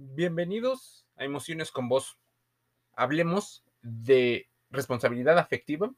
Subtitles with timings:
[0.00, 2.18] Bienvenidos a Emociones con Vos.
[2.94, 5.92] Hablemos de responsabilidad afectiva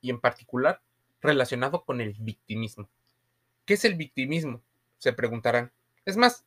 [0.00, 0.80] y en particular
[1.20, 2.88] relacionado con el victimismo.
[3.64, 4.62] ¿Qué es el victimismo?
[4.98, 5.72] Se preguntarán.
[6.04, 6.44] Es más,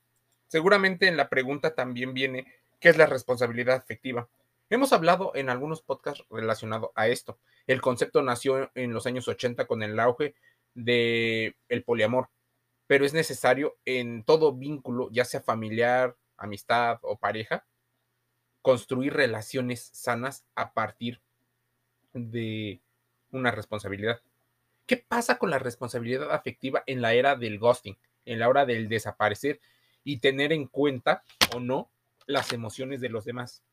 [0.47, 2.47] seguramente en la pregunta también viene
[2.79, 4.29] ¿qué es la responsabilidad afectiva?
[4.69, 7.37] Hemos hablado en algunos podcasts relacionados a esto.
[7.67, 10.35] El concepto nació en los años 80 con el auge
[10.73, 12.29] del el poliamor,
[12.87, 17.65] pero es necesario en todo vínculo, ya sea familiar, amistad o pareja,
[18.61, 21.21] construir relaciones sanas a partir
[22.13, 22.81] de
[23.31, 24.21] una responsabilidad.
[24.85, 28.89] ¿Qué pasa con la responsabilidad afectiva en la era del ghosting, en la hora del
[28.89, 29.59] desaparecer
[30.03, 31.23] y tener en cuenta
[31.55, 31.89] o no
[32.25, 33.63] las emociones de los demás?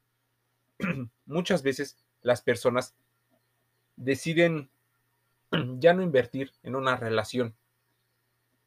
[1.26, 2.94] Muchas veces las personas
[3.96, 4.70] deciden
[5.78, 7.54] ya no invertir en una relación.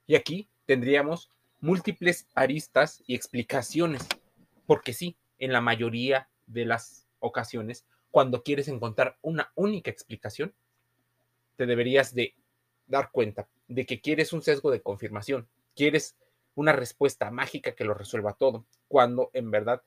[0.06, 1.32] Y aquí tendríamos
[1.64, 4.06] múltiples aristas y explicaciones,
[4.68, 10.54] porque sí, en la mayoría de las ocasiones, cuando quieres encontrar una única explicación,
[11.56, 12.36] te deberías de
[12.86, 16.18] dar cuenta de que quieres un sesgo de confirmación, quieres
[16.54, 19.82] una respuesta mágica que lo resuelva todo, cuando en verdad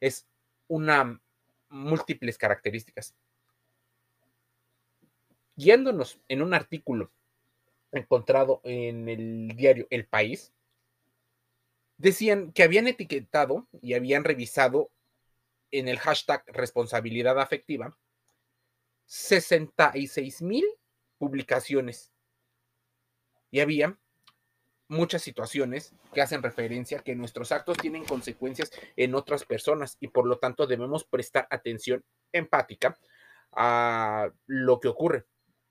[0.00, 0.26] es
[0.66, 1.20] una
[1.68, 3.14] múltiples características.
[5.54, 7.12] Guiándonos en un artículo
[7.92, 10.52] encontrado en el diario El País,
[12.02, 14.90] decían que habían etiquetado y habían revisado
[15.70, 17.96] en el hashtag responsabilidad afectiva
[19.06, 20.64] 66 mil
[21.18, 22.12] publicaciones.
[23.52, 23.96] Y había
[24.88, 30.08] muchas situaciones que hacen referencia a que nuestros actos tienen consecuencias en otras personas y
[30.08, 32.98] por lo tanto debemos prestar atención empática
[33.52, 35.24] a lo que ocurre.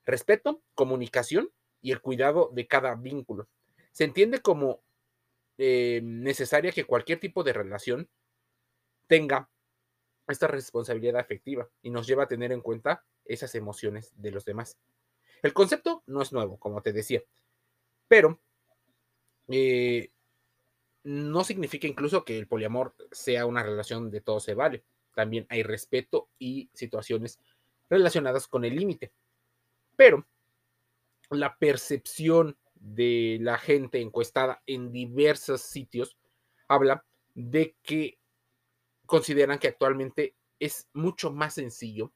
[0.05, 1.49] Respeto, comunicación
[1.81, 3.49] y el cuidado de cada vínculo.
[3.91, 4.81] Se entiende como
[5.63, 8.09] eh, necesaria que cualquier tipo de relación
[9.05, 9.47] tenga
[10.27, 14.79] esta responsabilidad afectiva y nos lleva a tener en cuenta esas emociones de los demás.
[15.43, 17.21] El concepto no es nuevo, como te decía,
[18.07, 18.39] pero
[19.49, 20.09] eh,
[21.03, 24.83] no significa incluso que el poliamor sea una relación de todo se vale.
[25.13, 27.37] También hay respeto y situaciones
[27.87, 29.11] relacionadas con el límite.
[29.95, 30.25] Pero
[31.29, 36.17] la percepción de la gente encuestada en diversos sitios
[36.67, 37.05] habla
[37.35, 38.17] de que
[39.05, 42.11] consideran que actualmente es mucho más sencillo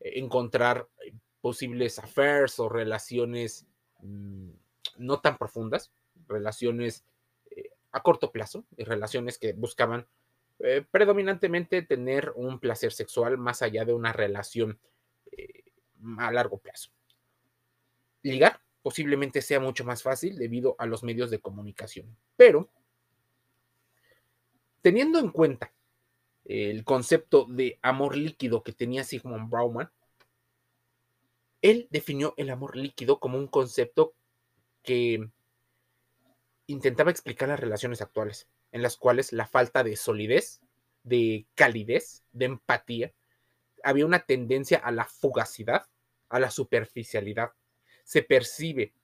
[0.00, 3.66] eh, encontrar eh, posibles affairs o relaciones
[4.00, 4.50] mm,
[4.96, 5.92] no tan profundas,
[6.26, 7.04] relaciones
[7.50, 10.06] eh, a corto plazo, relaciones que buscaban
[10.90, 14.80] predominantemente tener un placer sexual más allá de una relación
[16.18, 16.90] a largo plazo.
[18.22, 22.16] Ligar posiblemente sea mucho más fácil debido a los medios de comunicación.
[22.38, 22.70] Pero,
[24.80, 25.74] teniendo en cuenta
[26.46, 29.90] el concepto de amor líquido que tenía Sigmund Bauman,
[31.60, 34.14] él definió el amor líquido como un concepto
[34.82, 35.28] que
[36.66, 40.62] intentaba explicar las relaciones actuales, en las cuales la falta de solidez,
[41.02, 43.12] de calidez, de empatía,
[43.84, 45.90] había una tendencia a la fugacidad,
[46.30, 47.52] a la superficialidad,
[48.08, 48.94] se percibe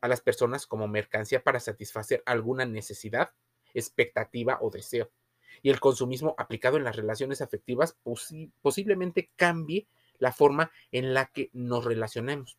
[0.00, 3.32] a las personas como mercancía para satisfacer alguna necesidad,
[3.74, 5.12] expectativa o deseo.
[5.62, 7.96] Y el consumismo aplicado en las relaciones afectivas
[8.60, 9.86] posiblemente cambie
[10.18, 12.58] la forma en la que nos relacionemos.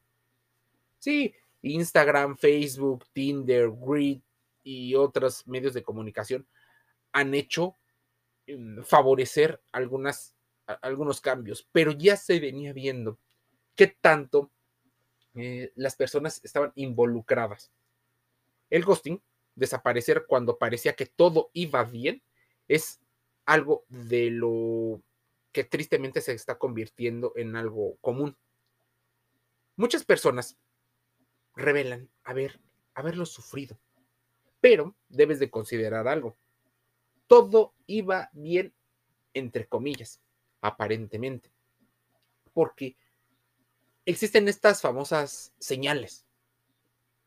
[0.97, 4.21] Sí, Instagram, Facebook, Tinder, Grid
[4.63, 6.47] y otros medios de comunicación
[7.11, 7.75] han hecho
[8.47, 10.31] mm, favorecer algunos
[11.21, 13.19] cambios, pero ya se venía viendo
[13.75, 14.51] qué tanto
[15.35, 17.71] eh, las personas estaban involucradas.
[18.69, 19.21] El ghosting,
[19.55, 22.21] desaparecer cuando parecía que todo iba bien,
[22.67, 22.99] es
[23.45, 25.01] algo de lo
[25.51, 28.35] que tristemente se está convirtiendo en algo común.
[29.75, 30.57] Muchas personas
[31.55, 32.59] revelan haber,
[32.93, 33.77] haberlo sufrido,
[34.61, 36.37] pero debes de considerar algo.
[37.27, 38.73] Todo iba bien,
[39.33, 40.21] entre comillas,
[40.61, 41.51] aparentemente,
[42.53, 42.95] porque
[44.05, 46.25] existen estas famosas señales,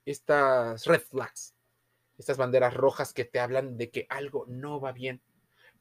[0.05, 1.55] estas red flags,
[2.19, 5.21] estas banderas rojas que te hablan de que algo no va bien,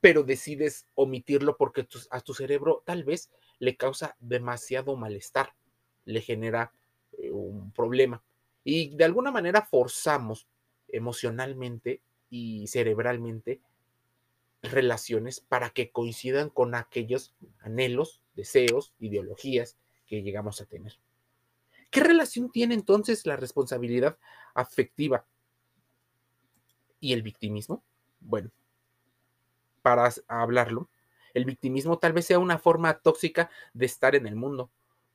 [0.02, 5.54] pero decides omitirlo porque a tu cerebro tal vez le causa demasiado malestar,
[6.06, 6.74] le genera
[7.18, 8.24] eh, un problema.
[8.64, 10.48] Y de alguna manera forzamos
[10.90, 13.62] emocionalmente y cerebralmente
[14.62, 19.78] relaciones para que coincidan con aquellos anhelos, deseos, ideologías
[20.08, 20.98] que llegamos a tener.
[21.90, 24.18] ¿Qué relación tiene entonces la responsabilidad
[24.54, 25.26] afectiva
[27.00, 27.84] y el victimismo?
[28.20, 28.52] Bueno,
[29.82, 30.90] para hablarlo,
[31.34, 34.72] el victimismo tal vez sea una forma tóxica de estar en el mundo,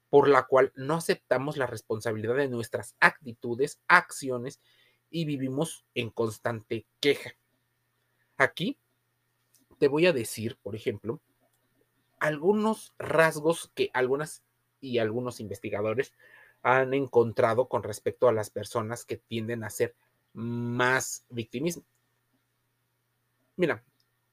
[0.09, 4.61] por la cual no aceptamos la responsabilidad de nuestras actitudes, acciones
[5.11, 7.33] y vivimos en constante queja.
[8.37, 8.79] Aquí
[9.79, 11.21] te voy a decir, por ejemplo,
[12.19, 14.43] algunos rasgos que algunas
[14.82, 16.12] y algunos investigadores
[16.62, 19.94] han encontrado con respecto a las personas que tienden a ser
[20.34, 21.84] más victimismo.
[23.56, 23.82] Mira,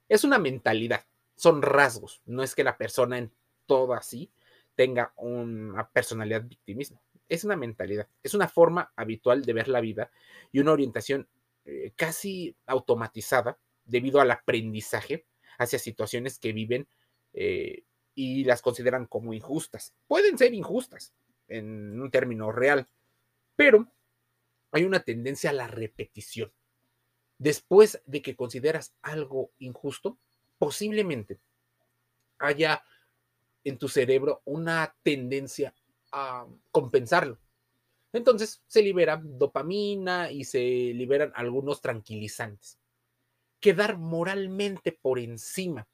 [0.08, 1.06] es una mentalidad,
[1.36, 3.32] son rasgos, no es que la persona en
[3.66, 4.32] todo así
[4.76, 10.10] tenga una personalidad victimismo, es una mentalidad, es una forma habitual de ver la vida
[10.52, 11.28] y una orientación
[11.66, 15.26] eh, casi automatizada debido al aprendizaje
[15.58, 16.88] hacia situaciones que viven
[17.34, 17.84] eh,
[18.22, 19.94] y las consideran como injustas.
[20.06, 21.14] Pueden ser injustas
[21.48, 22.86] en un término real,
[23.56, 23.90] pero
[24.72, 26.52] hay una tendencia a la repetición.
[27.38, 30.18] Después de que consideras algo injusto,
[30.58, 31.40] posiblemente
[32.40, 32.84] haya
[33.64, 35.74] en tu cerebro una tendencia
[36.12, 37.40] a compensarlo.
[38.12, 42.78] Entonces se libera dopamina y se liberan algunos tranquilizantes.
[43.62, 45.88] Quedar moralmente por encima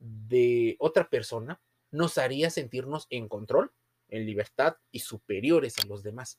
[0.00, 3.72] de otra persona nos haría sentirnos en control,
[4.08, 6.38] en libertad y superiores a los demás.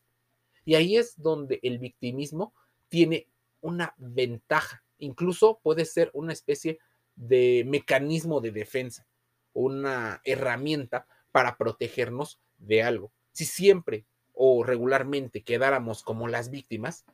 [0.65, 2.53] Y ahí es donde el victimismo
[2.89, 3.27] tiene
[3.61, 4.83] una ventaja.
[4.97, 6.79] Incluso puede ser una especie
[7.15, 9.05] de mecanismo de defensa,
[9.53, 13.11] una herramienta para protegernos de algo.
[13.31, 17.05] Si siempre o regularmente quedáramos como las víctimas,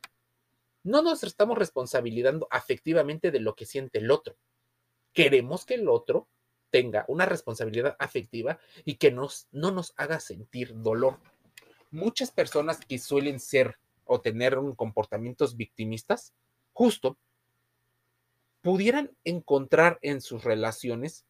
[0.83, 4.35] no nos estamos responsabilizando afectivamente de lo que siente el otro.
[5.13, 6.27] Queremos que el otro
[6.75, 11.21] tenga una responsabilidad afectiva y que nos, no nos haga sentir dolor.
[11.89, 16.33] Muchas personas que suelen ser o tener comportamientos victimistas,
[16.73, 17.17] justo
[18.59, 21.23] pudieran encontrar en sus relaciones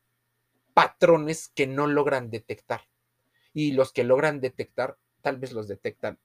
[0.74, 2.82] patrones que no logran detectar.
[3.54, 6.18] Y los que logran detectar, tal vez los detectan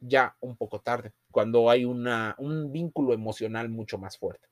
[0.00, 4.48] ya un poco tarde, cuando hay una, un vínculo emocional mucho más fuerte.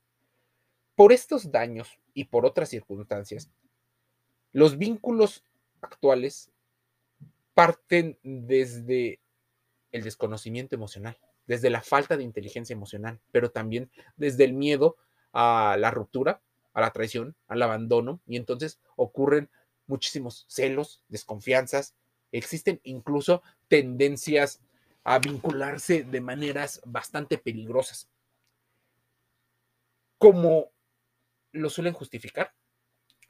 [0.95, 3.51] Por estos daños y por otras circunstancias,
[4.52, 5.44] los vínculos
[5.81, 6.50] actuales
[7.54, 9.20] parten desde
[9.90, 14.96] el desconocimiento emocional, desde la falta de inteligencia emocional, pero también desde el miedo
[15.32, 16.40] a la ruptura,
[16.72, 19.50] a la traición, al abandono, y entonces ocurren
[19.87, 21.94] muchísimos celos, desconfianzas,
[22.31, 24.62] existen incluso tendencias
[25.04, 28.08] a vincularse de maneras bastante peligrosas.
[30.19, 30.70] Como
[31.50, 32.54] lo suelen justificar,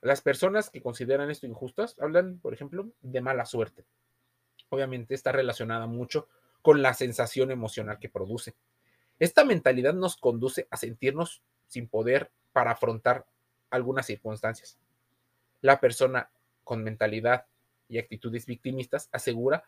[0.02, 3.84] las personas que consideran esto injustas hablan, por ejemplo, de mala suerte.
[4.68, 6.28] Obviamente está relacionada mucho
[6.60, 8.54] con la sensación emocional que produce.
[9.20, 13.26] Esta mentalidad nos conduce a sentirnos sin poder para afrontar
[13.70, 14.76] algunas circunstancias.
[15.60, 16.30] La persona
[16.64, 17.46] con mentalidad
[17.88, 19.62] y actitudes victimistas asegura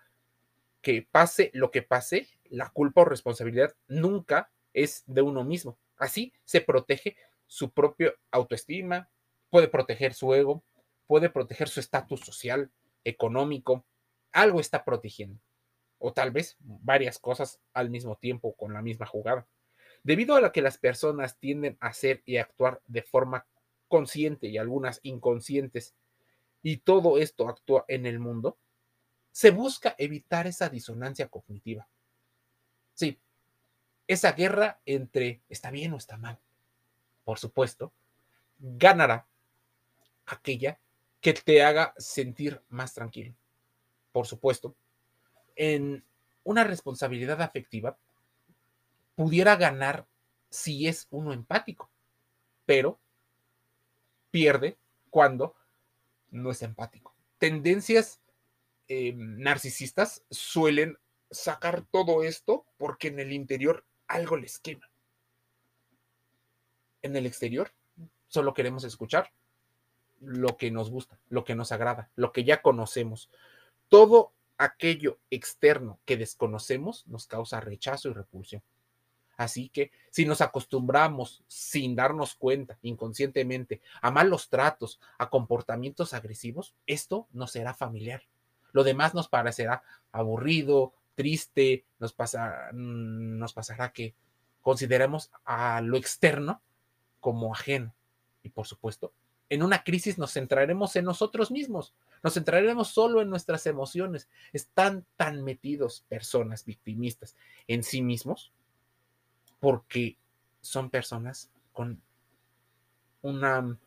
[0.83, 5.79] que pase lo que pase, la culpa o responsabilidad nunca es de uno mismo.
[5.97, 7.17] Así se protege
[7.47, 9.09] su propia autoestima,
[9.55, 10.65] puede proteger su ego,
[11.07, 12.73] puede proteger su estatus social,
[13.05, 13.85] económico,
[14.33, 15.39] algo está protegiendo.
[16.01, 19.47] O tal vez varias cosas al mismo tiempo con la misma jugada.
[20.03, 23.47] Debido a lo que las personas tienden a hacer y actuar de forma
[23.87, 25.95] consciente y algunas inconscientes,
[26.61, 28.59] y todo esto actúa en el mundo,
[29.31, 31.87] se busca evitar esa disonancia cognitiva.
[32.95, 33.21] Sí,
[34.09, 36.41] esa guerra entre está bien o está mal.
[37.23, 37.93] Por supuesto,
[38.59, 39.29] ganará
[40.27, 40.79] aquella
[41.21, 43.35] que te haga sentir más tranquilo.
[44.13, 44.75] Por supuesto,
[45.57, 46.05] en
[46.45, 47.97] una responsabilidad afectiva
[49.15, 50.07] pudiera ganar
[50.51, 51.91] si es uno empático,
[52.67, 52.99] pero
[54.31, 54.77] pierde
[55.11, 55.55] cuando
[56.31, 57.15] no es empático.
[57.39, 58.21] Tendencias
[58.89, 60.99] eh, narcisistas suelen
[61.31, 64.91] sacar todo esto porque en el interior algo les quema.
[67.03, 67.73] En el exterior
[68.29, 69.33] solo queremos escuchar
[70.25, 73.31] lo que nos gusta, lo que nos agrada, lo que ya conocemos.
[73.89, 78.63] Todo aquello externo que desconocemos nos causa rechazo y repulsión.
[79.37, 86.75] Así que si nos acostumbramos sin darnos cuenta, inconscientemente, a malos tratos, a comportamientos agresivos,
[86.87, 88.23] esto nos será familiar.
[88.73, 94.15] Lo demás nos parecerá aburrido, triste, nos, pasa, mm, nos pasará que
[94.63, 96.63] consideremos a lo externo
[97.21, 97.95] como ajeno.
[98.43, 99.13] Y por supuesto,
[99.49, 104.29] en una crisis nos centraremos en nosotros mismos, nos centraremos solo en nuestras emociones.
[104.53, 107.37] Están tan metidos personas victimistas
[107.69, 108.53] en sí mismos
[109.61, 110.17] porque
[110.61, 112.01] son personas con
[113.23, 113.79] una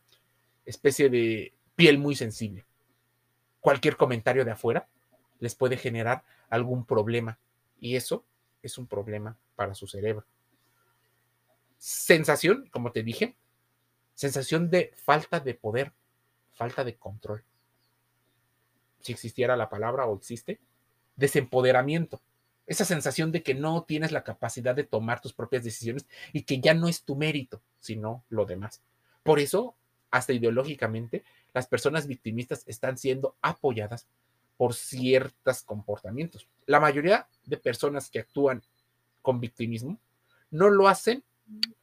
[0.65, 2.65] especie de piel muy sensible.
[3.59, 4.87] Cualquier comentario de afuera
[5.39, 7.39] les puede generar algún problema
[7.79, 8.23] y eso
[8.61, 10.25] es un problema para su cerebro.
[11.77, 13.35] Sensación, como te dije,
[14.17, 15.93] sensación de falta de poder,
[16.55, 17.43] falta de control.
[18.99, 20.59] Si existiera la palabra o existe,
[21.15, 22.19] desempoderamiento.
[22.65, 26.59] Esa sensación de que no tienes la capacidad de tomar tus propias decisiones y que
[26.59, 28.81] ya no es tu mérito, sino lo demás.
[29.21, 29.75] Por eso,
[30.09, 34.07] hasta ideológicamente, las personas victimistas están siendo apoyadas
[34.57, 36.47] por ciertos comportamientos.
[36.65, 38.63] La mayoría de personas que actúan
[39.21, 39.99] con victimismo
[40.49, 41.23] no lo hacen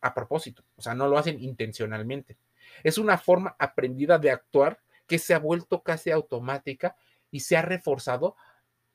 [0.00, 2.36] a propósito, o sea, no lo hacen intencionalmente.
[2.82, 6.96] Es una forma aprendida de actuar que se ha vuelto casi automática
[7.30, 8.36] y se ha reforzado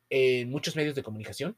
[0.09, 1.57] en muchos medios de comunicación,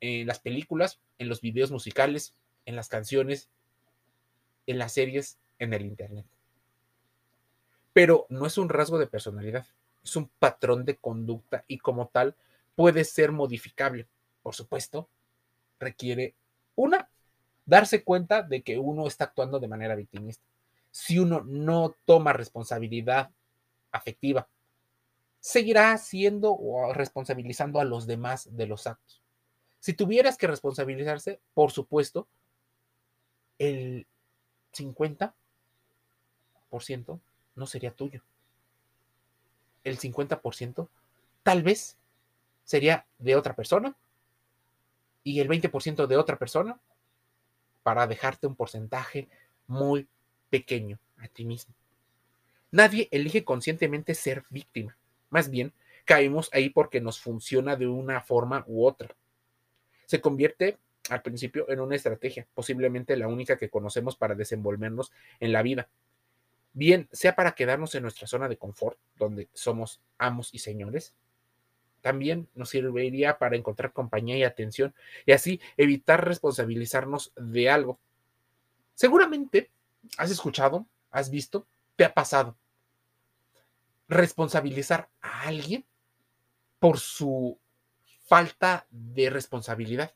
[0.00, 2.34] en las películas, en los videos musicales,
[2.66, 3.50] en las canciones,
[4.66, 6.26] en las series, en el Internet.
[7.92, 9.66] Pero no es un rasgo de personalidad,
[10.04, 12.36] es un patrón de conducta y como tal
[12.74, 14.06] puede ser modificable.
[14.42, 15.08] Por supuesto,
[15.78, 16.34] requiere
[16.74, 17.08] una,
[17.68, 20.42] darse cuenta de que uno está actuando de manera victimista.
[20.90, 23.30] Si uno no toma responsabilidad
[23.92, 24.48] afectiva,
[25.38, 29.20] seguirá haciendo o responsabilizando a los demás de los actos.
[29.80, 32.26] Si tuvieras que responsabilizarse, por supuesto,
[33.58, 34.06] el
[34.72, 35.34] 50%
[37.54, 38.22] no sería tuyo.
[39.84, 40.88] El 50%
[41.42, 41.98] tal vez
[42.64, 43.94] sería de otra persona
[45.22, 46.80] y el 20% de otra persona
[47.88, 49.30] para dejarte un porcentaje
[49.66, 50.06] muy
[50.50, 51.74] pequeño a ti mismo.
[52.70, 54.94] Nadie elige conscientemente ser víctima.
[55.30, 55.72] Más bien,
[56.04, 59.16] caemos ahí porque nos funciona de una forma u otra.
[60.04, 60.76] Se convierte
[61.08, 65.88] al principio en una estrategia, posiblemente la única que conocemos para desenvolvernos en la vida.
[66.74, 71.14] Bien, sea para quedarnos en nuestra zona de confort, donde somos amos y señores,
[72.08, 74.94] también nos serviría para encontrar compañía y atención
[75.26, 78.00] y así evitar responsabilizarnos de algo.
[78.94, 79.70] Seguramente
[80.16, 82.56] has escuchado, has visto, te ha pasado
[84.08, 85.84] responsabilizar a alguien
[86.78, 87.60] por su
[88.24, 90.14] falta de responsabilidad.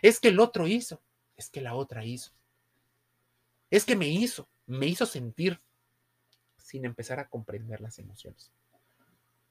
[0.00, 1.02] Es que el otro hizo,
[1.36, 2.32] es que la otra hizo.
[3.68, 5.60] Es que me hizo, me hizo sentir
[6.56, 8.50] sin empezar a comprender las emociones.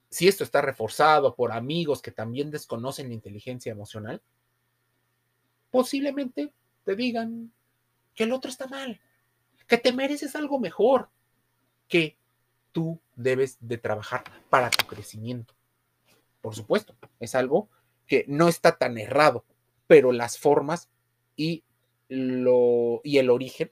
[0.10, 4.22] Si esto está reforzado por amigos que también desconocen la inteligencia emocional,
[5.70, 6.54] posiblemente
[6.86, 7.52] te digan
[8.16, 9.00] que el otro está mal,
[9.68, 11.10] que te mereces algo mejor,
[11.88, 12.18] que
[12.72, 15.54] tú debes de trabajar para tu crecimiento.
[16.42, 17.70] Por supuesto, es algo
[18.06, 19.44] que no está tan errado,
[19.88, 20.90] pero las formas
[21.36, 21.64] y,
[22.08, 23.72] lo, y el origen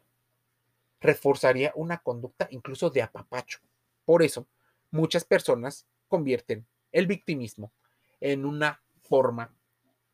[1.00, 3.60] reforzaría una conducta incluso de apapacho.
[4.04, 4.48] Por eso,
[4.92, 7.72] muchas personas convierten el victimismo
[8.20, 9.54] en una forma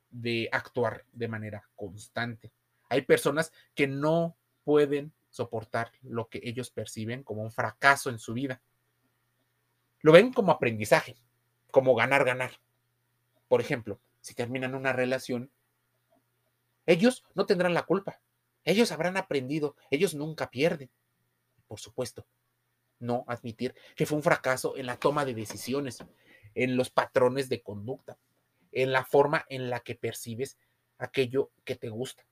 [0.09, 2.51] de actuar de manera constante.
[2.89, 8.33] Hay personas que no pueden soportar lo que ellos perciben como un fracaso en su
[8.33, 8.61] vida
[10.01, 11.15] lo ven como aprendizaje,
[11.69, 12.59] como ganar, ganar.
[13.47, 15.51] Por ejemplo, si terminan una relación,
[16.85, 18.19] ellos no tendrán la culpa.
[18.63, 20.89] Ellos habrán aprendido, ellos nunca pierden.
[21.67, 22.25] Por supuesto,
[23.01, 25.99] no admitir que fue un fracaso en la toma de decisiones,
[26.55, 28.17] en los patrones de conducta,
[28.71, 30.57] en la forma en la que percibes
[30.97, 32.23] aquello que te gusta.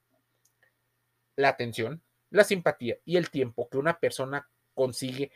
[1.35, 5.31] La atención, la simpatía y el tiempo que una persona consigue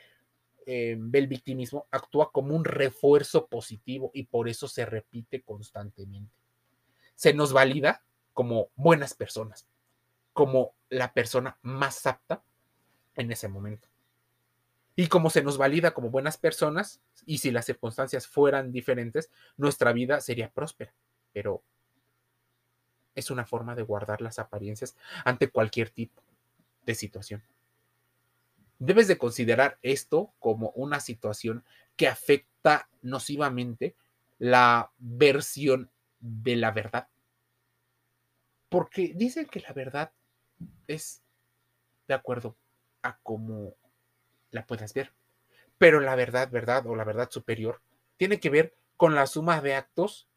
[0.66, 6.34] eh, ve el victimismo, actúa como un refuerzo positivo y por eso se repite constantemente.
[7.16, 9.68] Se nos valida como buenas personas,
[10.32, 12.44] como la persona más apta
[13.16, 13.90] en ese momento.
[14.96, 19.92] Y como se nos valida como buenas personas, y si las circunstancias fueran diferentes, nuestra
[19.92, 20.94] vida sería próspera.
[21.32, 21.64] Pero
[23.16, 24.96] es una forma de guardar las apariencias
[25.26, 26.22] ante cualquier tipo
[26.86, 27.44] de situación.
[28.80, 31.64] Debes de considerar esto como una situación
[31.96, 33.96] que afecta nocivamente
[34.40, 37.08] la versión de la verdad.
[38.70, 40.12] Porque dicen que la verdad
[40.88, 41.22] es
[42.08, 42.58] de acuerdo
[43.04, 43.76] a cómo
[44.54, 45.12] la puedas ver.
[45.78, 47.82] Pero la verdad, verdad o la verdad superior
[48.16, 50.30] tiene que ver con la suma de actos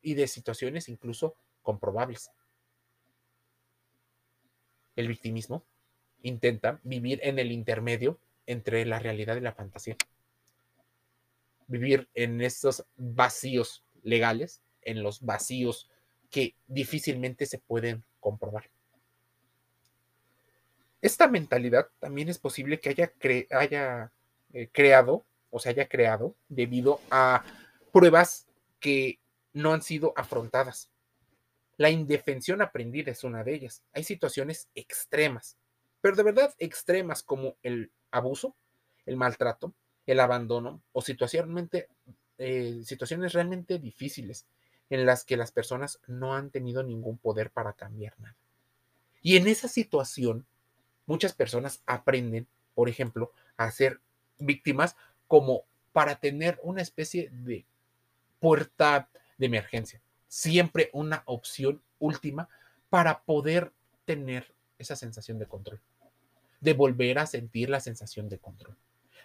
[0.00, 2.30] y de situaciones incluso comprobables.
[4.96, 5.64] El victimismo
[6.22, 9.96] intenta vivir en el intermedio entre la realidad y la fantasía.
[11.66, 15.90] Vivir en estos vacíos legales, en los vacíos
[16.30, 18.70] que difícilmente se pueden comprobar.
[21.04, 23.12] Esta mentalidad también es posible que haya,
[23.50, 24.10] haya
[24.54, 27.44] eh, creado o se haya creado debido a
[27.92, 28.46] pruebas
[28.80, 29.18] que
[29.52, 30.88] no han sido afrontadas.
[31.76, 33.82] La indefensión aprendida es una de ellas.
[33.92, 35.58] Hay situaciones extremas,
[36.00, 38.56] pero de verdad extremas como el abuso,
[39.04, 39.74] el maltrato,
[40.06, 41.04] el abandono o
[42.38, 44.46] eh, situaciones realmente difíciles
[44.88, 48.38] en las que las personas no han tenido ningún poder para cambiar nada.
[49.20, 50.46] Y en esa situación,
[51.06, 54.00] muchas personas aprenden, por ejemplo, a ser
[54.38, 54.96] víctimas
[55.28, 57.64] como para tener una especie de
[58.40, 59.08] puerta
[59.38, 62.48] de emergencia, siempre una opción última
[62.90, 63.72] para poder
[64.04, 65.80] tener esa sensación de control,
[66.60, 68.76] de volver a sentir la sensación de control.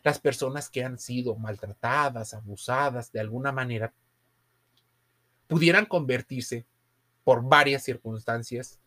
[0.04, 3.94] Las personas que han sido maltratadas, abusadas de alguna manera,
[5.48, 6.66] pudieran convertirse
[7.24, 8.80] por varias circunstancias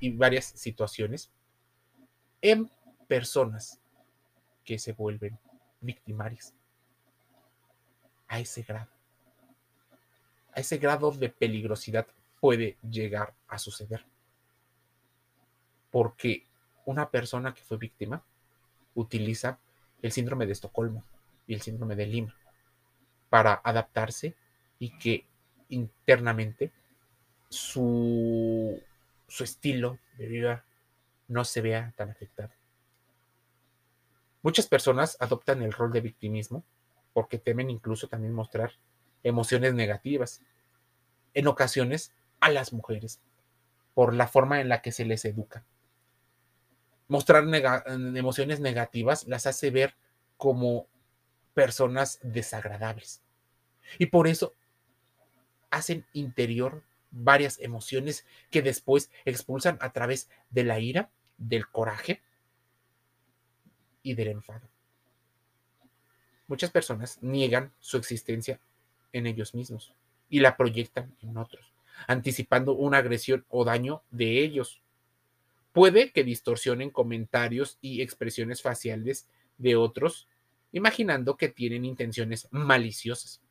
[0.00, 1.32] y varias situaciones
[2.44, 2.70] en
[3.08, 3.80] personas
[4.66, 5.38] que se vuelven
[5.80, 6.52] victimarias.
[8.28, 8.90] A ese grado.
[10.52, 12.06] A ese grado de peligrosidad
[12.40, 14.04] puede llegar a suceder.
[15.90, 16.46] Porque
[16.84, 18.22] una persona que fue víctima
[18.94, 19.58] utiliza
[20.02, 21.02] el síndrome de Estocolmo
[21.46, 22.36] y el síndrome de Lima
[23.30, 24.36] para adaptarse
[24.78, 25.26] y que
[25.70, 26.72] internamente
[27.48, 28.78] su,
[29.28, 30.64] su estilo de vida
[31.28, 32.50] no se vea tan afectado.
[34.42, 36.64] Muchas personas adoptan el rol de victimismo
[37.12, 38.72] porque temen incluso también mostrar
[39.22, 40.42] emociones negativas.
[41.32, 43.20] En ocasiones a las mujeres,
[43.94, 45.64] por la forma en la que se les educa.
[47.08, 47.44] Mostrar
[47.86, 49.96] emociones negativas las hace ver
[50.36, 50.88] como
[51.54, 53.22] personas desagradables.
[53.98, 54.54] Y por eso
[55.70, 62.22] hacen interior varias emociones que después expulsan a través de la ira, del coraje
[64.02, 64.68] y del enfado.
[66.46, 68.60] Muchas personas niegan su existencia
[69.12, 69.94] en ellos mismos
[70.28, 71.72] y la proyectan en otros,
[72.06, 74.82] anticipando una agresión o daño de ellos.
[75.72, 80.28] Puede que distorsionen comentarios y expresiones faciales de otros,
[80.72, 83.43] imaginando que tienen intenciones maliciosas.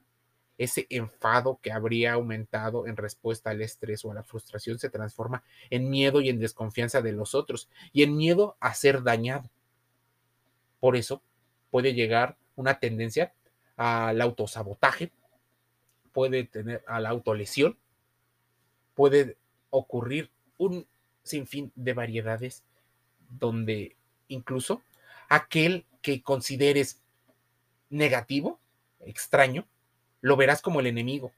[0.58, 5.44] Ese enfado que habría aumentado en respuesta al estrés o a la frustración se transforma
[5.70, 9.50] en miedo y en desconfianza de los otros y en miedo a ser dañado.
[10.80, 11.22] Por eso
[11.72, 13.34] puede llegar una tendencia
[13.78, 15.12] al autosabotaje,
[16.12, 17.78] puede tener a la autolesión,
[18.94, 19.38] puede
[19.72, 20.86] ocurrir un
[21.24, 22.64] sinfín de variedades
[23.40, 23.96] donde
[24.28, 24.84] incluso
[25.30, 27.02] aquel que consideres
[27.90, 28.60] negativo,
[29.00, 29.66] extraño,
[30.24, 31.34] lo verás como el enemigo.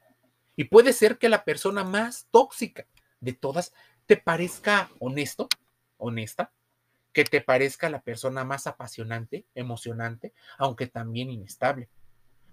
[0.55, 2.85] Y puede ser que la persona más tóxica
[3.19, 3.73] de todas
[4.05, 5.49] te parezca honesto,
[5.97, 6.53] honesta,
[7.11, 11.89] que te parezca la persona más apasionante, emocionante, aunque también inestable.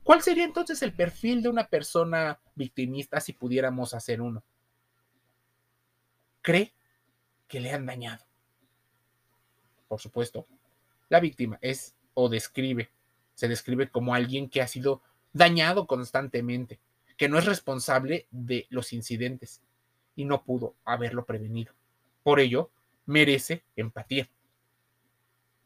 [0.02, 4.42] ¿Cuál sería entonces el perfil de una persona victimista si pudiéramos hacer uno?
[6.40, 6.72] Cree
[7.46, 8.24] que le han dañado.
[9.86, 10.46] Por supuesto,
[11.10, 12.90] la víctima es o describe,
[13.34, 16.78] se describe como alguien que ha sido dañado constantemente,
[17.16, 19.62] que no es responsable de los incidentes
[20.14, 21.72] y no pudo haberlo prevenido.
[22.22, 22.70] Por ello,
[23.06, 24.28] merece empatía.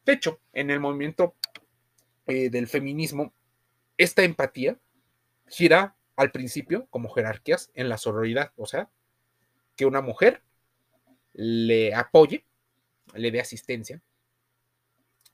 [0.04, 1.34] De hecho, en el movimiento
[2.26, 3.32] eh, del feminismo,
[3.98, 4.78] esta empatía
[5.48, 8.88] gira al principio como jerarquías en la sororidad, o sea,
[9.76, 10.42] que una mujer
[11.34, 12.44] le apoye,
[13.14, 14.00] le dé asistencia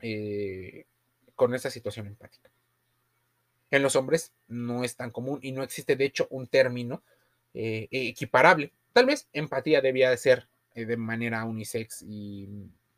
[0.00, 0.86] eh,
[1.36, 2.50] con esa situación empática.
[3.72, 7.02] En los hombres no es tan común y no existe, de hecho, un término
[7.54, 8.72] eh, equiparable.
[8.92, 12.48] Tal vez empatía debía ser de manera unisex y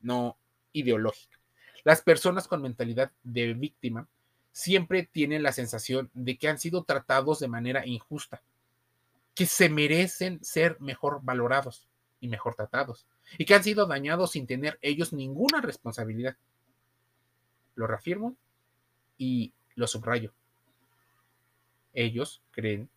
[0.01, 0.37] no
[0.73, 1.39] ideológica.
[1.85, 4.09] Las personas con mentalidad de víctima
[4.53, 8.43] siempre tienen la sensación de que han sido tratados de manera injusta,
[9.35, 11.89] que se merecen ser mejor valorados
[12.21, 13.07] y mejor tratados,
[13.39, 16.37] y que han sido dañados sin tener ellos ninguna responsabilidad.
[17.75, 18.37] Lo reafirmo
[19.19, 20.33] y lo subrayo.
[21.95, 22.91] Ellos creen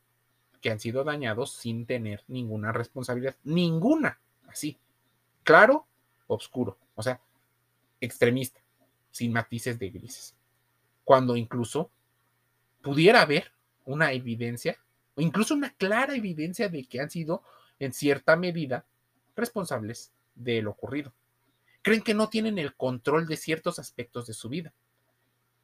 [0.62, 4.78] que han sido dañados sin tener ninguna responsabilidad, ninguna, así,
[5.44, 5.86] claro,
[6.28, 7.22] oscuro, o sea,
[8.02, 8.60] extremista
[9.12, 10.36] sin matices de grises.
[11.04, 11.90] Cuando incluso
[12.82, 13.52] pudiera haber
[13.86, 14.78] una evidencia,
[15.16, 17.44] o incluso una clara evidencia de que han sido,
[17.80, 18.86] en cierta medida,
[19.36, 21.14] responsables de lo ocurrido.
[21.82, 24.74] Creen que no tienen el control de ciertos aspectos de su vida.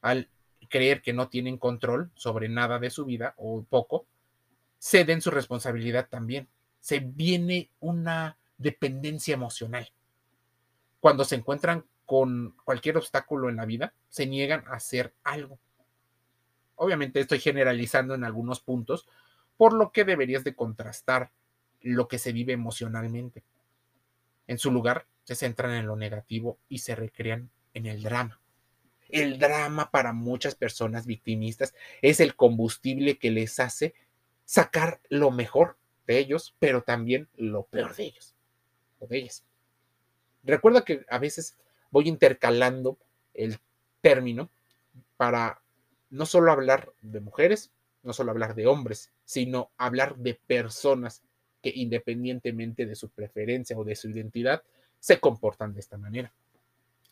[0.01, 0.29] Al
[0.73, 4.07] creer que no tienen control sobre nada de su vida o poco,
[4.79, 6.49] ceden su responsabilidad también.
[6.79, 9.93] Se viene una dependencia emocional.
[10.99, 15.59] Cuando se encuentran con cualquier obstáculo en la vida, se niegan a hacer algo.
[16.73, 19.07] Obviamente estoy generalizando en algunos puntos,
[19.57, 21.33] por lo que deberías de contrastar
[21.81, 23.43] lo que se vive emocionalmente.
[24.47, 28.41] En su lugar, se centran en lo negativo y se recrean en el drama.
[29.13, 33.93] El drama para muchas personas victimistas es el combustible que les hace
[34.43, 38.33] sacar lo mejor de ellos, pero también lo peor de ellos
[38.97, 39.43] o de ellas.
[40.43, 41.55] Recuerda que a veces
[41.91, 42.97] voy intercalando
[43.35, 43.59] el
[44.01, 44.49] término
[45.15, 45.61] para
[46.09, 47.71] no solo hablar de mujeres,
[48.01, 51.21] no solo hablar de hombres, sino hablar de personas
[51.61, 54.63] que independientemente de su preferencia o de su identidad,
[54.99, 56.33] se comportan de esta manera.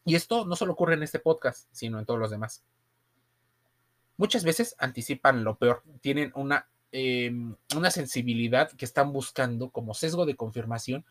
[0.06, 2.64] Y esto no solo ocurre en este podcast, sino en todos los demás.
[4.18, 10.26] Muchas veces anticipan lo peor, tienen una, em, una sensibilidad que están buscando como sesgo
[10.26, 11.06] de confirmación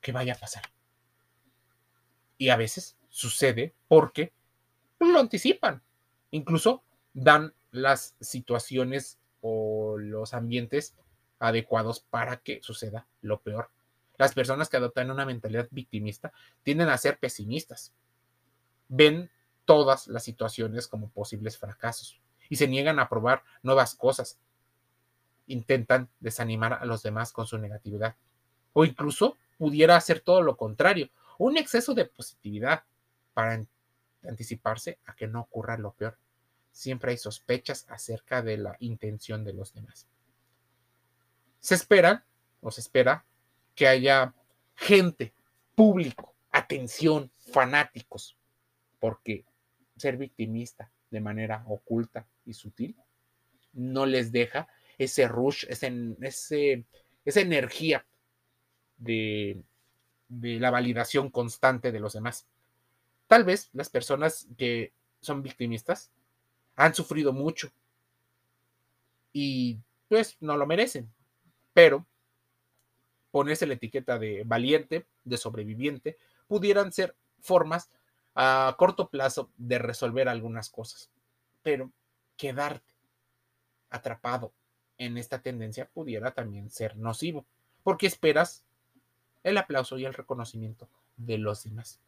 [0.00, 0.64] que vaya a pasar.
[2.38, 4.32] Y a veces sucede porque
[5.00, 5.82] lo anticipan.
[6.30, 6.82] Incluso
[7.14, 10.94] dan las situaciones o los ambientes
[11.38, 13.70] adecuados para que suceda lo peor.
[14.18, 17.92] Las personas que adoptan una mentalidad victimista tienden a ser pesimistas.
[18.88, 19.30] Ven
[19.64, 24.38] todas las situaciones como posibles fracasos y se niegan a probar nuevas cosas.
[25.46, 28.16] Intentan desanimar a los demás con su negatividad.
[28.72, 32.84] O incluso pudiera hacer todo lo contrario, un exceso de positividad
[33.34, 33.64] para
[34.26, 36.18] anticiparse a que no ocurra lo peor.
[36.72, 40.06] Siempre hay sospechas acerca de la intención de los demás.
[41.60, 42.24] Se espera
[42.60, 43.24] o se espera
[43.76, 44.34] que haya
[44.74, 45.32] gente,
[45.76, 48.36] público, atención, fanáticos,
[48.98, 49.44] porque
[49.96, 52.96] ser victimista de manera oculta y sutil
[53.74, 54.66] no les deja
[54.98, 56.84] ese rush, ese,
[57.24, 58.06] esa energía
[58.96, 59.62] de,
[60.28, 62.46] de la validación constante de los demás.
[63.26, 66.10] Tal vez las personas que son victimistas
[66.76, 67.70] han sufrido mucho
[69.32, 71.12] y pues no lo merecen,
[71.74, 72.06] pero
[73.36, 76.16] ponerse la etiqueta de valiente, de sobreviviente,
[76.48, 77.90] pudieran ser formas
[78.34, 81.10] a corto plazo de resolver algunas cosas.
[81.62, 81.92] Pero
[82.38, 82.94] quedarte
[83.90, 84.54] atrapado
[84.96, 87.44] en esta tendencia pudiera también ser nocivo,
[87.82, 88.64] porque esperas
[89.42, 92.00] el aplauso y el reconocimiento de los demás.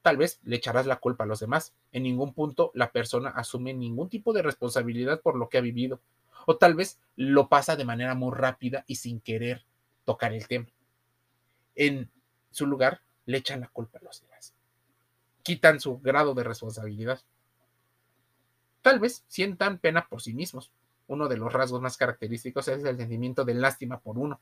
[0.00, 1.74] Tal vez le echarás la culpa a los demás.
[1.90, 5.98] En ningún punto la persona asume ningún tipo de responsabilidad por lo que ha vivido.
[6.46, 9.64] O tal vez lo pasa de manera muy rápida y sin querer
[10.04, 10.66] tocar el tema.
[11.74, 12.10] En
[12.50, 14.54] su lugar, le echan la culpa a los demás.
[15.42, 17.20] Quitan su grado de responsabilidad.
[18.82, 20.72] Tal vez sientan pena por sí mismos.
[21.06, 24.40] Uno de los rasgos más característicos es el sentimiento de lástima por uno.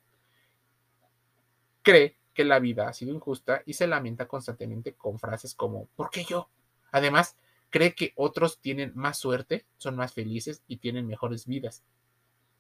[1.82, 6.10] Cree que la vida ha sido injusta y se lamenta constantemente con frases como ¿por
[6.10, 6.48] qué yo?
[6.92, 7.36] Además,
[7.70, 11.82] cree que otros tienen más suerte, son más felices y tienen mejores vidas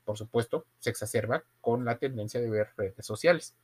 [0.04, 3.54] por supuesto, se exacerba con la tendencia de ver redes sociales.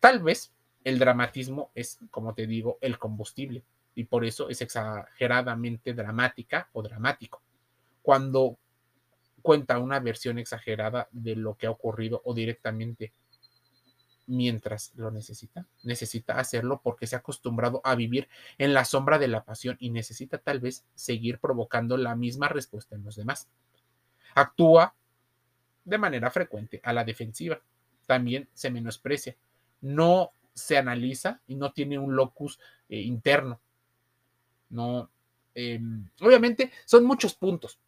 [0.00, 0.52] Tal vez
[0.84, 3.62] el dramatismo es, como te digo, el combustible
[3.94, 7.40] y por eso es exageradamente dramática o dramático.
[8.02, 8.58] Cuando
[9.44, 13.12] cuenta una versión exagerada de lo que ha ocurrido o directamente
[14.26, 15.66] mientras lo necesita.
[15.82, 19.90] Necesita hacerlo porque se ha acostumbrado a vivir en la sombra de la pasión y
[19.90, 23.48] necesita tal vez seguir provocando la misma respuesta en los demás.
[24.34, 24.94] Actúa
[25.84, 27.60] de manera frecuente a la defensiva.
[28.06, 29.36] También se menosprecia.
[29.80, 33.60] No se analiza y no tiene un locus eh, interno.
[34.70, 35.10] No,
[35.54, 37.78] em, obviamente son muchos puntos,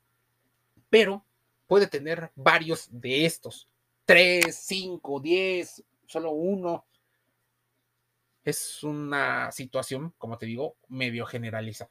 [0.91, 1.25] pero
[1.67, 3.69] puede tener varios de estos.
[4.05, 6.85] Tres, cinco, diez, solo uno.
[8.45, 11.91] Es una situación, como te digo, medio generalizada.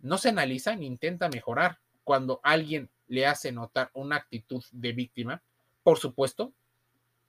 [0.00, 1.78] No se analiza ni intenta mejorar.
[2.02, 5.42] Cuando alguien le hace notar una actitud de víctima,
[5.82, 6.52] por supuesto,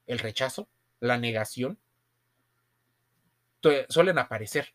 [0.06, 0.68] el rechazo,
[1.00, 1.78] la negación,
[3.90, 4.74] suelen aparecer.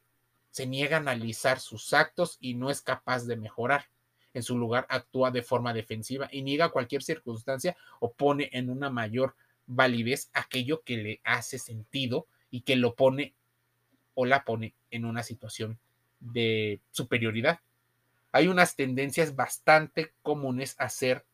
[0.51, 3.87] Se niega a analizar sus actos y no es capaz de mejorar.
[4.35, 8.91] En su lugar actúa de forma defensiva y niega cualquier circunstancia o pone en una
[8.91, 9.35] mayor
[9.67, 13.35] validez aquello que le hace sentido y que lo pone
[14.15, 15.79] o la pone en una situación
[16.21, 17.61] de superioridad
[18.33, 21.25] hay unas tendencias bastante comunes a ser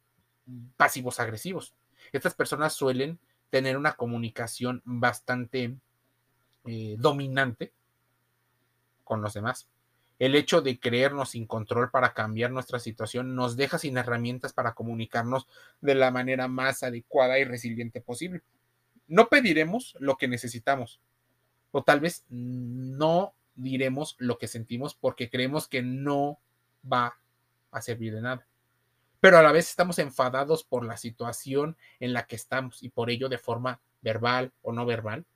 [0.76, 1.74] pasivos agresivos.
[2.12, 3.18] Estas personas suelen
[3.50, 5.76] tener una comunicación bastante
[6.66, 7.72] eh, dominante
[9.04, 9.68] con los demás.
[10.18, 14.74] El hecho de creernos sin control para cambiar nuestra situación nos deja sin herramientas para
[14.74, 15.46] comunicarnos
[15.80, 18.42] de la manera más adecuada y resiliente posible.
[19.06, 21.00] No pediremos lo que necesitamos,
[21.70, 26.38] O tal vez no diremos lo que sentimos porque creemos que no
[26.90, 27.18] va
[27.70, 28.46] a servir de nada.
[29.20, 33.10] Pero a la vez estamos enfadados por la situación en la que estamos y por
[33.10, 35.26] ello de forma verbal o no verbal,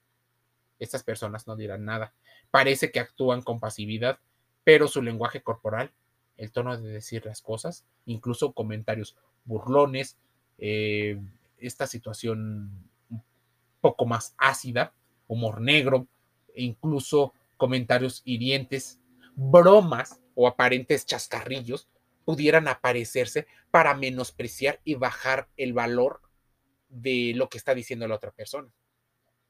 [0.78, 2.14] estas personas no dirán nada.
[2.50, 4.18] Parece que actúan con pasividad,
[4.64, 5.92] pero su lenguaje corporal,
[6.36, 10.16] el tono de decir las cosas, incluso comentarios burlones,
[10.58, 11.20] eh,
[11.58, 13.22] esta situación un
[13.80, 14.92] poco más ácida,
[15.26, 16.06] humor negro,
[16.54, 19.00] e incluso comentarios hirientes,
[19.34, 21.88] bromas o aparentes chascarrillos
[22.24, 26.20] pudieran aparecerse para menospreciar y bajar el valor
[26.88, 28.72] de lo que está diciendo la otra persona.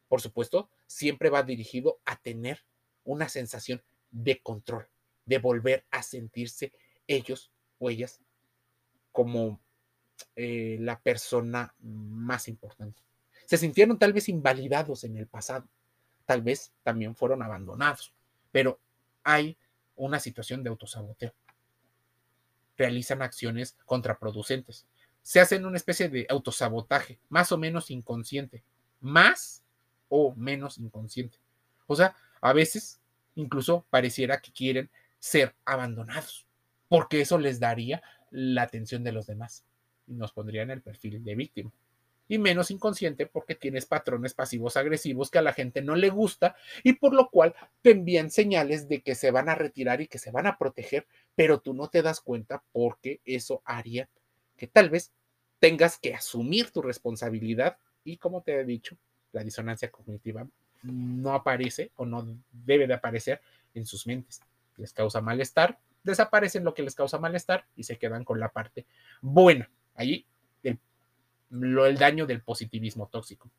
[0.09, 2.65] Por supuesto, siempre va dirigido a tener
[3.05, 4.89] una sensación de control,
[5.27, 6.73] de volver a sentirse
[7.07, 8.21] ellos o ellas
[9.11, 9.61] como
[10.37, 13.03] eh, la persona más importante.
[13.47, 15.69] Se sintieron tal vez invalidados en el pasado,
[16.27, 18.15] tal vez también fueron abandonados,
[18.51, 18.81] pero
[19.25, 19.59] hay
[19.97, 21.35] una situación de autosaboteo.
[22.77, 24.87] Realizan acciones contraproducentes.
[25.23, 28.65] Se hacen una especie de autosabotaje, más o menos inconsciente,
[29.01, 29.63] más
[30.09, 31.39] o menos inconsciente.
[31.87, 33.01] O sea, a veces
[33.35, 36.47] incluso pareciera que quieren ser abandonados,
[36.89, 39.65] porque eso les daría la atención de los demás
[40.07, 41.73] y nos pondría en el perfil de víctima.
[42.29, 46.57] Y menos inconsciente porque tienes patrones pasivos agresivos que a la gente no le gusta
[46.83, 50.19] y por lo cual te envían señales de que se van a retirar y que
[50.19, 54.09] se van a proteger, pero tú no te das cuenta porque eso haría
[54.57, 55.13] que tal vez
[55.59, 58.97] tengas que asumir tu responsabilidad y como te he dicho,
[59.33, 60.47] la disonancia cognitiva
[60.83, 63.41] no aparece o no debe de aparecer
[63.75, 64.41] en sus mentes.
[64.77, 68.87] Les causa malestar, desaparecen lo que les causa malestar y se quedan con la parte
[69.21, 69.71] buena.
[69.97, 70.27] El,
[71.53, 73.51] lo, el daño del positivismo tóxico.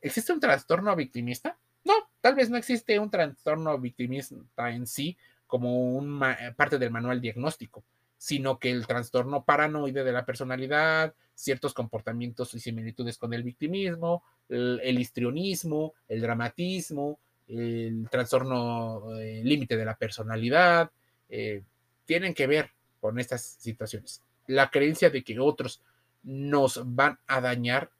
[0.00, 1.58] ¿Existe un trastorno victimista?
[1.84, 5.16] No, tal vez no existe un trastorno victimista en sí
[5.46, 7.82] como una parte del manual diagnóstico,
[8.16, 14.22] sino que el trastorno paranoide de la personalidad, ciertos comportamientos y similitudes con el victimismo,
[14.48, 20.90] el, histrionismo, el dramatismo, el trastorno eh, límite de la personalidad,
[21.28, 21.62] eh,
[22.04, 25.80] tienen que ver con estas situaciones la creencia de que otros
[26.22, 27.90] nos van a dañar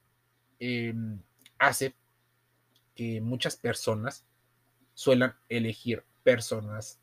[0.58, 1.20] em,
[1.58, 1.94] hace
[2.94, 4.24] que muchas personas
[4.94, 6.98] suelan elegir personas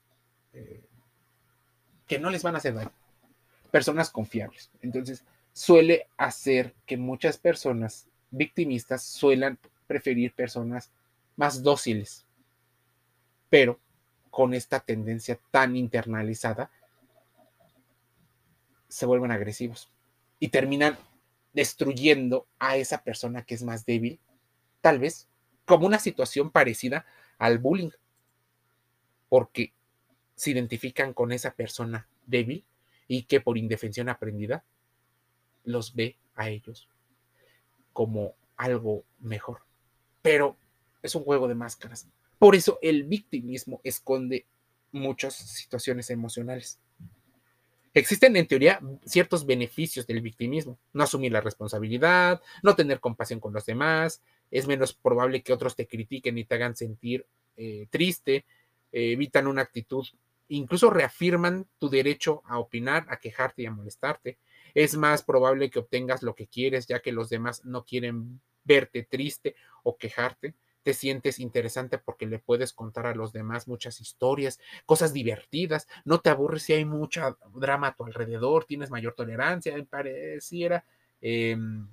[0.53, 0.83] eh,
[2.07, 2.91] que no les van a hacer daño,
[3.71, 4.69] personas confiables.
[4.81, 5.23] Entonces,
[5.53, 10.91] suele hacer que muchas personas victimistas suelan preferir personas
[11.37, 12.25] más dóciles,
[13.49, 13.79] pero
[14.29, 16.69] con esta tendencia tan internalizada
[18.89, 19.89] se vuelven agresivos
[20.39, 20.97] y terminan
[21.53, 24.19] destruyendo a esa persona que es más débil,
[24.81, 25.27] tal vez
[25.65, 27.05] como una situación parecida
[27.37, 27.91] al bullying,
[29.29, 29.73] porque
[30.35, 32.65] se identifican con esa persona débil
[33.07, 34.63] y que por indefensión aprendida
[35.63, 36.89] los ve a ellos
[37.93, 39.61] como algo mejor.
[40.21, 40.57] Pero
[41.01, 42.07] es un juego de máscaras.
[42.37, 44.45] Por eso el victimismo esconde
[44.91, 46.79] muchas situaciones emocionales.
[47.95, 53.53] Existen en teoría ciertos beneficios del victimismo, no asumir la responsabilidad, no tener compasión con
[53.53, 58.45] los demás, es menos probable que otros te critiquen y te hagan sentir eh, triste,
[58.91, 60.05] eh, evitan una actitud,
[60.49, 64.39] incluso reafirman tu derecho a opinar, a quejarte y a molestarte.
[64.73, 69.03] Es más probable que obtengas lo que quieres ya que los demás no quieren verte
[69.03, 70.53] triste o quejarte
[70.85, 76.19] te sientes interesante porque le puedes contar a los demás muchas historias, cosas divertidas, no
[76.19, 80.85] te aburres si hay mucha drama a tu alrededor, tienes mayor tolerancia, pareciera
[81.21, 81.87] em,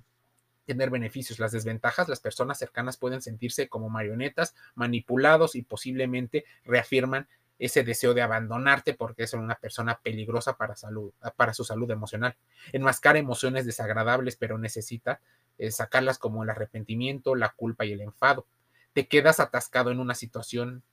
[0.67, 1.39] tener beneficios.
[1.39, 7.27] Las desventajas, las personas cercanas pueden sentirse como marionetas, manipulados y posiblemente reafirman
[7.57, 12.35] ese deseo de abandonarte porque es una persona peligrosa para, salud, para su salud emocional.
[12.73, 15.19] Enmascara emociones desagradables, pero necesita
[15.57, 18.45] eh, sacarlas como el arrepentimiento, la culpa y el enfado
[18.93, 20.83] te quedas atascado en una situación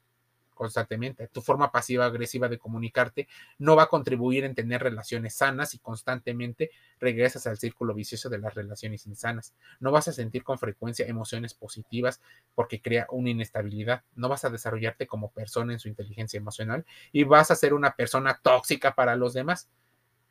[0.61, 1.27] constantemente.
[1.29, 6.71] Tu forma pasiva-agresiva de comunicarte no va a contribuir en tener relaciones sanas y constantemente
[6.99, 9.55] regresas al círculo vicioso de las relaciones insanas.
[9.81, 12.21] No vas a sentir con frecuencia emociones positivas
[12.55, 14.03] porque crea una inestabilidad.
[14.15, 17.97] No vas a desarrollarte como persona en su inteligencia emocional y vas a ser una
[17.97, 19.71] persona tóxica para los demás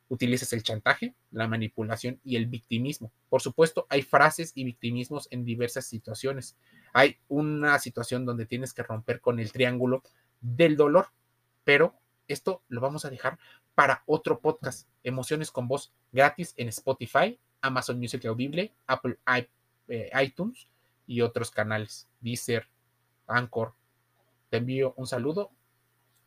[0.09, 3.11] utilizas el chantaje, la manipulación y el victimismo.
[3.29, 6.57] Por supuesto, hay frases y victimismos en diversas situaciones.
[6.93, 10.03] Hay una situación donde tienes que romper con el triángulo
[10.41, 11.07] del dolor,
[11.63, 11.95] pero
[12.27, 13.39] esto lo vamos a dejar
[13.75, 19.17] para otro podcast, Emociones con Voz, gratis en Spotify, Amazon Music Audible, Apple
[19.87, 20.67] eh, iTunes
[21.07, 22.67] y otros canales, Deezer,
[23.27, 23.73] Anchor,
[24.49, 25.51] Te envío un saludo